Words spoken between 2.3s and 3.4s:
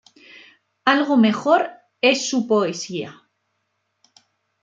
poesía.